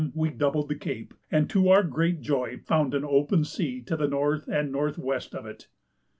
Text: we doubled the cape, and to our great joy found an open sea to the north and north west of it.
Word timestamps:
we 0.15 0.31
doubled 0.31 0.67
the 0.67 0.73
cape, 0.73 1.13
and 1.29 1.47
to 1.47 1.69
our 1.69 1.83
great 1.83 2.21
joy 2.21 2.57
found 2.57 2.95
an 2.95 3.05
open 3.05 3.43
sea 3.45 3.83
to 3.83 3.95
the 3.95 4.07
north 4.07 4.47
and 4.47 4.71
north 4.71 4.97
west 4.97 5.35
of 5.35 5.45
it. 5.45 5.67